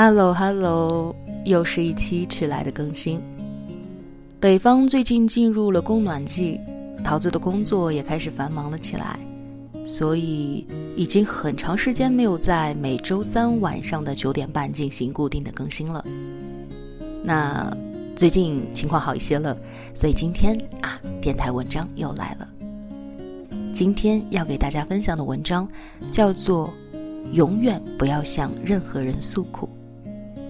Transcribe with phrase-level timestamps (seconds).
[0.00, 1.12] Hello Hello，
[1.44, 3.20] 又是一期迟来的更新。
[4.38, 6.60] 北方最近进入了供暖季，
[7.02, 9.18] 桃子的工作也开始繁忙了起来，
[9.84, 10.64] 所以
[10.96, 16.04] 已经很长时间没有在每周三晚上的九点半进行固定的更新了。
[17.24, 17.68] 那
[18.14, 19.58] 最近情况好一些了，
[19.96, 22.48] 所以今天啊，电台文章又来了。
[23.74, 25.68] 今天要给大家分享的文章
[26.08, 26.72] 叫做
[27.32, 29.66] 《永远不要向任何人诉苦》，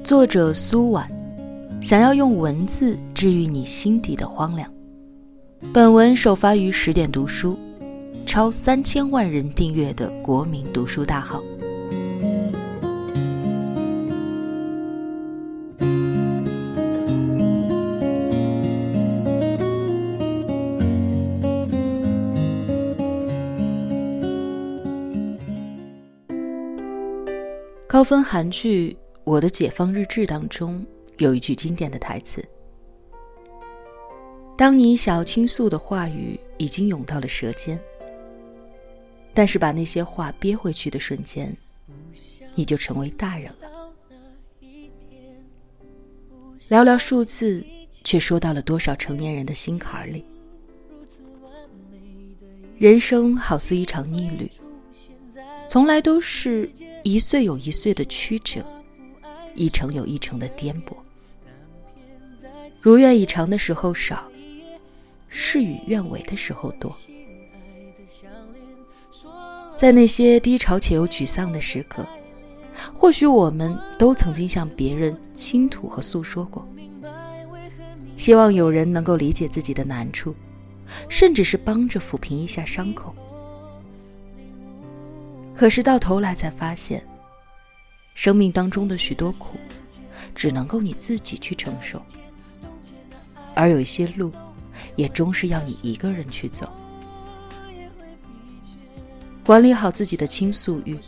[0.08, 1.06] 作者苏婉。
[1.82, 4.66] 想要用文字治愈你心底的荒凉。
[5.70, 7.58] 本文首发于十点读书，
[8.24, 11.42] 超三千万人订阅的国民读书大号。
[27.86, 28.96] 高分韩剧
[29.28, 30.82] 《我的解放日志》当中
[31.18, 32.42] 有一句经典的台词
[34.56, 37.78] ：“当你想要倾诉的话语已经涌到了舌尖，
[39.34, 41.54] 但是把那些话憋回去的瞬间，
[42.54, 43.92] 你就成为大人了。
[46.70, 47.62] 寥寥数字，
[48.04, 50.24] 却说到了多少成年人的心坎里。
[52.78, 54.50] 人生好似一场逆旅，
[55.68, 56.70] 从来都是。”
[57.04, 58.62] 一岁有一岁的曲折，
[59.58, 60.94] 一程有一程的颠簸。
[62.80, 64.26] 如愿以偿的时候少，
[65.28, 66.96] 事与愿违的时候多。
[69.76, 72.06] 在那些低潮且又沮丧的时刻，
[72.94, 76.66] 或许我们都曾经向别人倾吐和诉说过，
[78.16, 80.34] 希望有人能够理解自己的难处，
[81.08, 83.14] 甚至是帮着抚平一下伤口。
[85.54, 87.04] 可是到头来才发现，
[88.18, 89.56] 生命当中的许多苦，
[90.34, 92.02] 只能够你自己去承受，
[93.54, 94.32] 而有一些路，
[94.96, 96.68] 也终是要你一个人去走。
[99.44, 100.98] 管理好自己的倾诉欲，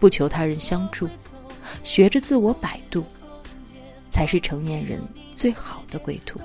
[0.00, 1.06] 不求他人相助，
[1.84, 3.04] 学着自我摆渡，
[4.08, 5.02] 才是成年人
[5.34, 6.40] 最好的归途。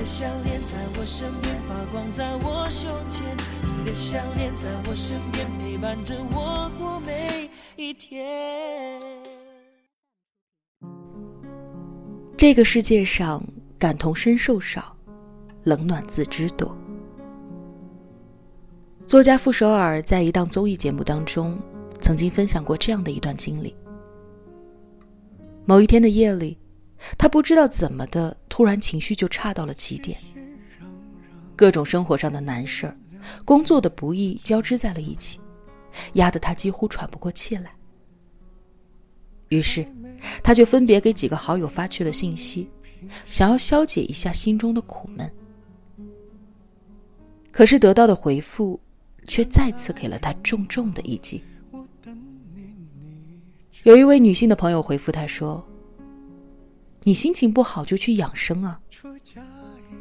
[0.00, 3.22] 的项链在我身边发光，在我胸前。
[3.62, 8.98] 你的项链在我身边陪伴着我过每一天。
[12.34, 13.44] 这个世界上
[13.78, 14.96] 感同身受少，
[15.64, 16.74] 冷暖自知多。
[19.06, 21.58] 作家傅首尔在一档综艺节目当中，
[22.00, 23.76] 曾经分享过这样的一段经历。
[25.66, 26.56] 某一天的夜里。
[27.16, 30.18] 他不知道怎么的，突然情绪就差到了极点，
[31.56, 32.96] 各种生活上的难事儿、
[33.44, 35.40] 工作的不易交织在了一起，
[36.14, 37.72] 压得他几乎喘不过气来。
[39.48, 39.86] 于是，
[40.42, 42.70] 他就分别给几个好友发去了信息，
[43.26, 45.30] 想要消解一下心中的苦闷。
[47.50, 48.78] 可是得到的回复，
[49.26, 51.42] 却再次给了他重重的一击。
[53.82, 55.66] 有一位女性的朋友回复他说。
[57.02, 58.78] 你心情不好就去养生啊！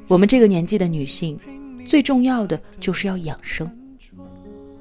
[0.07, 1.39] 我们这个年纪的女性，
[1.85, 3.69] 最重要的就是要养生，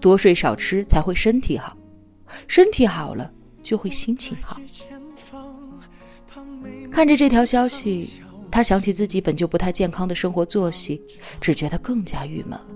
[0.01, 1.77] 多睡少吃才会身体好，
[2.49, 3.31] 身体好了
[3.63, 4.61] 就会心情好。
[6.91, 8.11] 看着这条消息，
[8.51, 11.01] 他想起自己本就不太健康的生活作息，
[11.41, 12.67] 只觉得更加郁闷了。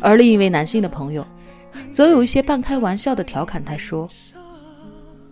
[0.00, 1.26] 而另一位男性的朋友，
[1.90, 4.06] 则有一些半开玩笑的调侃他说：“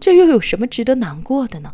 [0.01, 1.71] 这又有什么值得难过的呢？”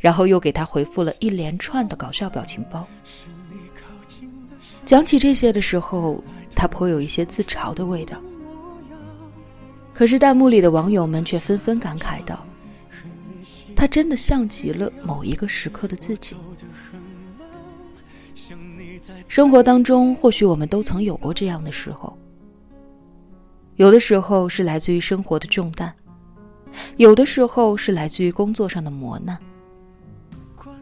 [0.00, 2.86] 然后又给他回复了一连串的搞笑表情包。
[4.84, 6.22] 讲起这些的时候，
[6.54, 8.18] 他颇有一些自嘲的味道。
[9.92, 12.46] 可是弹幕里的网友们却纷纷感慨道
[13.76, 16.36] ：“他真的像极了某一个时刻的自己。”
[19.26, 22.16] 生活当中，或许我们都曾有过这样的时候。
[23.76, 25.94] 有的时候是来自于生活的重担，
[26.96, 29.38] 有的时候是来自于工作上的磨难。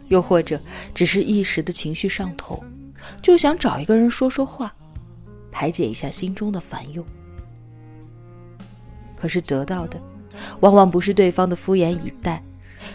[0.09, 0.61] 又或者
[0.95, 2.63] 只是一时的情绪上头，
[3.23, 4.75] 就想找一个人说说话，
[5.51, 7.05] 排解一下心中的烦忧。
[9.17, 10.01] 可是得到的，
[10.61, 12.43] 往往不是对方的敷衍以待，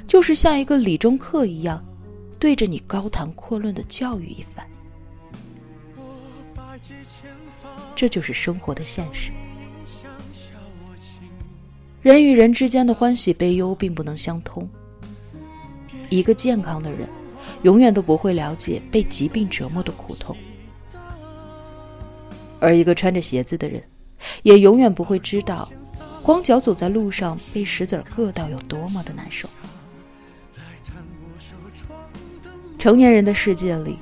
[0.06, 1.84] 就是像一个理中客一样，
[2.40, 4.66] 对着你高谈阔论的教育一番。
[7.96, 9.32] 这就是生活的现实。
[12.02, 14.68] 人与人之间的欢喜悲忧并不能相通。
[16.12, 17.08] 一个健康的人，
[17.64, 20.36] 永远都不会了解被疾病折磨的苦痛。
[22.60, 23.82] 而一个穿着鞋子的人，
[24.44, 25.72] 也永远不会知道，
[26.22, 29.50] 光脚走在路上被石子硌到有多么的难受。
[32.78, 33.98] 成年人的世界里，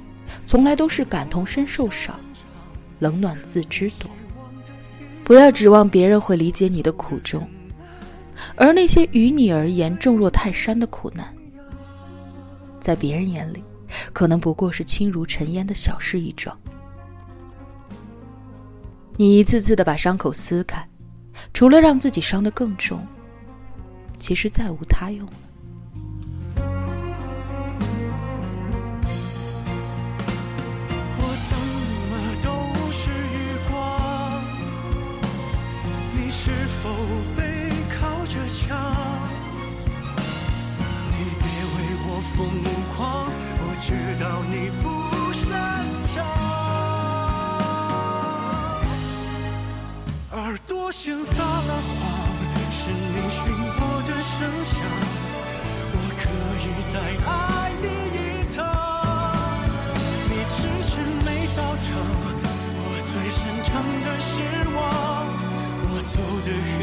[0.48, 2.20] 从来都是感同身受少，
[2.98, 4.10] 冷暖自知多。
[5.24, 7.48] 不要指望别人会理解你的苦衷，
[8.56, 11.32] 而那些于你而言重若泰山的苦难，
[12.80, 13.64] 在别人眼里，
[14.14, 16.58] 可能不过是轻如尘烟的小事一桩。
[19.18, 20.88] 你一次次的把伤口撕开，
[21.54, 23.06] 除了让自己伤得更重，
[24.18, 25.34] 其实再无他用了。
[50.92, 52.02] 像撒了谎，
[52.72, 54.76] 是你寻我的声响。
[55.94, 56.22] 我可
[56.60, 56.94] 以再
[57.26, 57.30] 爱
[57.80, 57.86] 你
[58.18, 58.20] 一
[58.54, 58.58] 趟。
[60.28, 60.92] 你迟迟
[61.24, 61.88] 没到场，
[62.76, 63.70] 我最擅长
[64.04, 64.28] 的失
[64.76, 64.78] 望。
[65.92, 66.78] 我走得很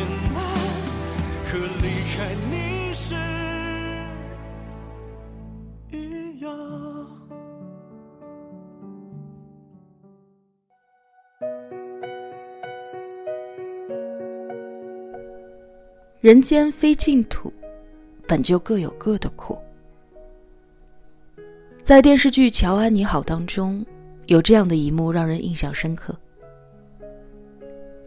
[16.26, 17.52] 人间非净土，
[18.26, 19.56] 本就各有各的苦。
[21.81, 23.87] 在电视剧《乔安你好》当中，
[24.26, 26.12] 有这样的一幕让人印象深刻。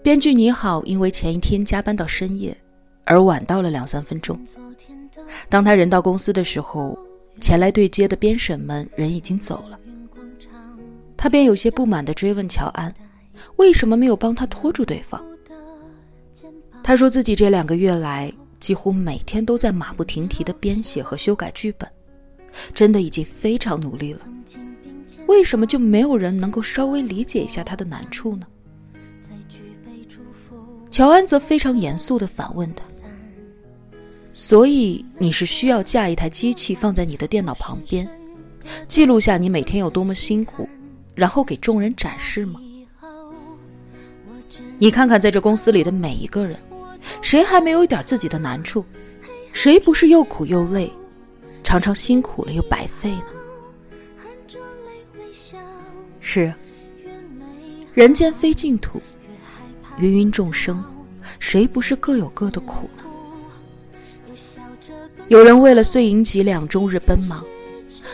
[0.03, 2.53] 编剧你好因为前一天加班到深夜，
[3.05, 4.37] 而晚到了两三分钟。
[5.47, 6.99] 当他人到公司的时候，
[7.39, 9.79] 前来对接的编审们人已经走了，
[11.15, 12.93] 他便有些不满地追问乔安，
[13.55, 15.23] 为什么没有帮他拖住对方。
[16.89, 21.87] 他说自己这两个月来几乎每天都在马不停蹄的编写和修改剧本，
[22.73, 24.21] 真的已经非常努力了。
[25.27, 28.47] 为什么就没有人能够稍微理解一下他的难处呢？
[30.89, 32.83] 乔安则非常严肃地反问他
[34.33, 38.09] ：“所以你是需要架一台机器放在你的电脑旁边，
[38.87, 40.67] 记录下你每天有多么辛苦，
[41.13, 42.59] 然后给众人展示吗？
[44.79, 46.57] 你看看在这公司里的每一个人。”
[47.21, 48.85] 谁还没有一点自己的难处？
[49.51, 50.91] 谁不是又苦又累，
[51.63, 53.23] 常常辛苦了又白费呢？
[56.19, 56.53] 是，
[57.93, 59.01] 人间非净土，
[59.97, 60.83] 芸芸众生，
[61.39, 63.03] 谁不是各有各的苦呢？
[65.27, 67.43] 有人为了碎银几两终日奔忙，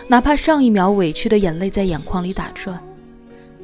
[0.07, 2.81] 哪怕上一秒委屈的眼泪在眼眶里打转，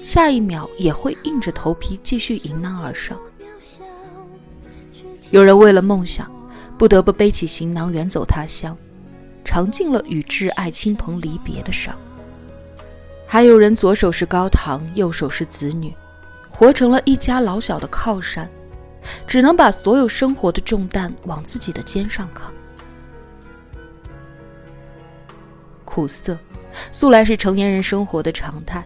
[0.01, 3.18] 下一秒也会硬着头皮继续迎难而上。
[5.31, 6.30] 有人为了梦想，
[6.78, 8.78] 不得不背起行囊远走他乡，
[9.45, 11.95] 尝尽了与挚爱亲朋离别的伤；
[13.25, 15.94] 还有人左手是高堂，右手是子女，
[16.50, 18.50] 活成了一家老小的靠山，
[19.25, 22.51] 只能把所有生活的重担往自己的肩上扛。
[25.86, 26.38] 苦涩，
[26.92, 28.85] 素来是成年人生活的常态，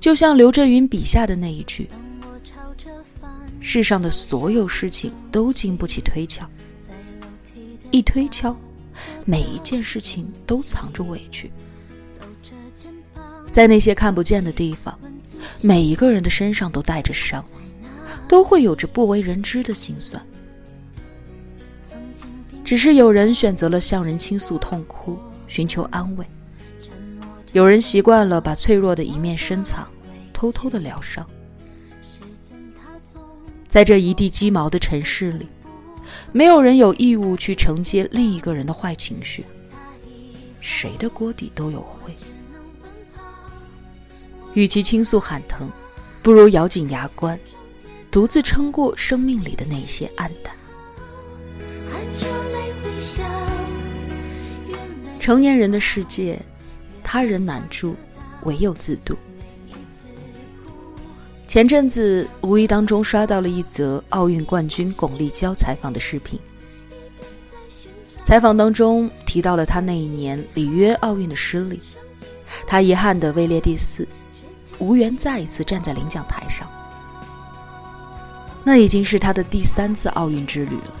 [0.00, 1.88] 就像刘震云笔下的那一句。
[3.66, 6.46] 世上的所有事情都经不起推敲，
[7.90, 8.54] 一推敲，
[9.24, 11.50] 每一件事情都藏着委屈。
[13.50, 14.96] 在那些看不见的地方，
[15.62, 17.42] 每一个人的身上都带着伤，
[18.28, 20.22] 都会有着不为人知的心酸。
[22.62, 25.18] 只是有人选择了向人倾诉痛哭，
[25.48, 26.24] 寻求安慰；
[27.54, 29.88] 有人习惯了把脆弱的一面深藏，
[30.34, 31.26] 偷偷的疗伤。
[33.74, 35.48] 在这一地鸡毛的城市里，
[36.30, 39.44] 没有人有义务去承接另一个人的坏情绪。
[40.60, 42.14] 谁的锅底都有灰。
[44.52, 45.68] 与其倾诉喊疼，
[46.22, 47.36] 不如咬紧牙关，
[48.12, 50.54] 独自撑过生命里的那些暗淡。
[55.18, 56.38] 成年人的世界，
[57.02, 57.96] 他人难助，
[58.44, 59.16] 唯有自渡。
[61.46, 66.38] 前阵子无意当中刷到了一则奥运冠军巩立姣采访的视频。
[68.24, 71.78] 采访当中提到了他那一年里约奥运的失利，
[72.66, 74.08] 他遗憾的位列第四，
[74.78, 76.66] 无缘再一次站在领奖台上。
[78.64, 80.94] 那已经是他的第三次奥运之旅了，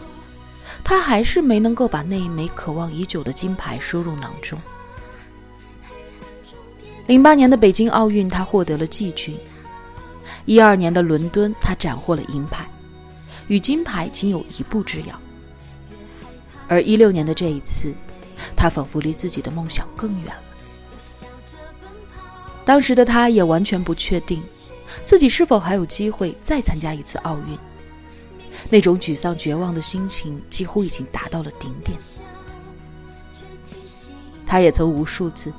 [0.84, 4.60] 他还是没能够把那一枚渴望已久的金牌收入囊中。
[7.06, 9.34] 零八年的北京奥运，他获得了季军。
[10.46, 12.68] 一二年的伦敦，他斩获了银牌，
[13.48, 15.20] 与金牌仅有一步之遥。
[16.68, 17.94] 而一六年的这一次，
[18.54, 20.42] 他仿佛离自己的梦想更远了。
[22.64, 24.42] 当时的他也完全不确定，
[25.04, 27.58] 自己是否还有机会再参加一次奥运。
[28.70, 31.98] 那种沮丧、绝望的心情几乎已经达到了顶点。
[34.46, 35.52] 他也曾无数次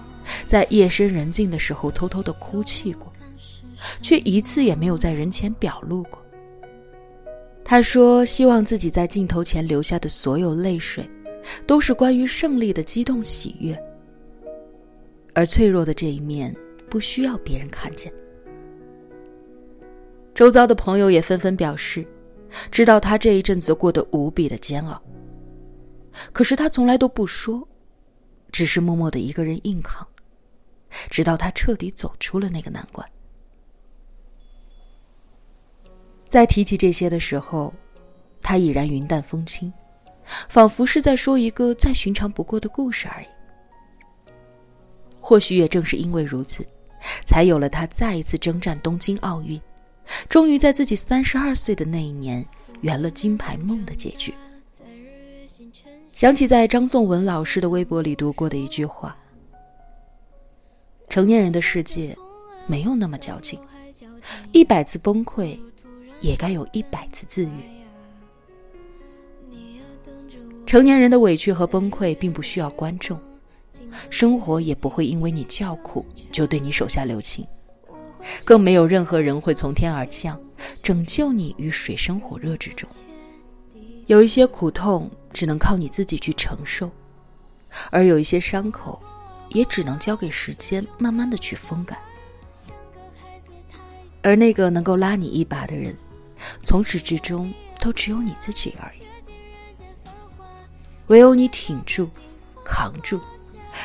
[0.46, 3.12] 在夜深人静的时候偷偷的哭泣过，
[4.02, 6.22] 却一次也没有在人前表露过。
[7.64, 11.10] 他说：“希望自己在镜头前流下的所有泪水，
[11.66, 13.76] 都是关于胜利的激动喜悦，
[15.34, 16.56] 而脆弱的这一面
[16.90, 18.14] 不需要别人看见。”
[20.36, 22.06] 周遭的朋友也纷纷表示，
[22.70, 25.02] 知道他这一阵子过得无比的煎熬。
[26.32, 27.68] 可是他从来都不说，
[28.52, 30.08] 只是默默的一个人硬扛，
[31.10, 33.08] 直到他彻底走出了那个难关。
[36.36, 37.74] 在提起这些的时候，
[38.42, 39.72] 他已然云淡风轻，
[40.50, 43.26] 仿佛是在说一个再寻常不过的故事而已。
[45.22, 46.68] 或许也正是因为如此，
[47.26, 49.58] 才有了他再一次征战东京奥运，
[50.28, 52.46] 终于在自己三十二岁的那一年
[52.82, 54.34] 圆了金牌梦的结局。
[56.14, 59.16] 想起在张颂文老师的微博里读过的一句话
[61.08, 62.14] ：“成年人的世界
[62.68, 63.58] 没有那么矫情，
[64.52, 65.58] 一百次崩溃。”
[66.22, 67.50] 也该有一百次自愈。
[70.66, 73.20] 成年人的委屈和崩溃并不需要观众，
[74.10, 77.46] 生活也不会因为你叫苦就对你手下留情，
[78.44, 80.42] 更没有任何人会从天而降
[80.82, 82.90] 拯救你于水深火热之中。
[84.08, 86.92] 有一些苦痛只能靠你自己去承受，
[87.92, 89.00] 而有一些伤口
[89.50, 91.98] 也只能交给时间慢慢的去风干。
[94.24, 95.96] 而那个能够拉你一把的人。
[96.64, 99.06] 从始至终都只有你自己而已，
[101.08, 102.10] 唯有你挺住、
[102.64, 103.20] 扛住，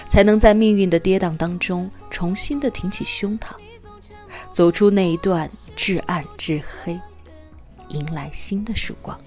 [0.08, 3.52] 才能在命运的跌宕当中重新的挺起胸膛，
[4.52, 6.98] 走出那一段至暗至黑，
[7.88, 9.18] 迎来新的曙光。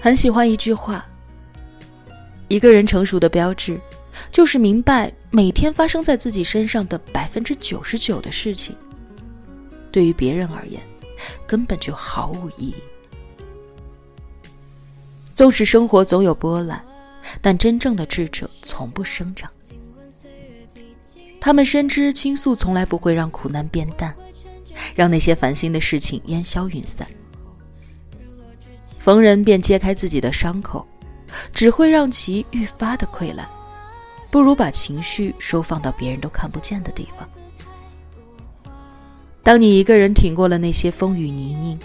[0.00, 1.06] 很喜欢一句话。
[2.54, 3.80] 一个人成熟的标志，
[4.30, 8.76] 就是明白每天发生在自己身上的百分之九十九的事情，
[9.90, 10.80] 对于别人而言，
[11.48, 12.76] 根本就毫无意义。
[15.34, 16.80] 纵使生活总有波澜，
[17.42, 19.50] 但真正的智者从不生长。
[21.40, 24.14] 他们深知倾诉从来不会让苦难变淡，
[24.94, 27.04] 让那些烦心的事情烟消云散。
[29.00, 30.86] 逢人便揭开自己的伤口。
[31.52, 33.48] 只会让其愈发的溃烂，
[34.30, 37.28] 不如把情绪收放到别人都看不见的地方。
[39.42, 41.78] 当你一个人挺过了那些风雨泥泞，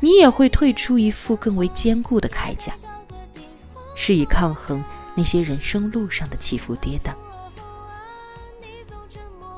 [0.00, 2.72] 你也会退出一副更为坚固的铠甲，
[3.96, 4.84] 是以抗衡
[5.14, 7.12] 那些人生路上的起伏跌宕。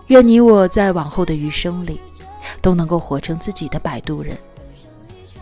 [0.07, 2.01] 愿你我在往后的余生里，
[2.61, 4.37] 都能够活成自己的摆渡人，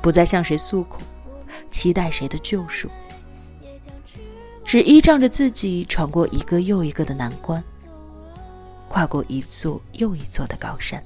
[0.02, 1.00] 不再向谁诉苦，
[1.70, 2.88] 期待谁的救赎。
[4.68, 7.64] 只依仗着自己闯过一个又一个的难关，
[8.86, 11.02] 跨过一座又一座的高山。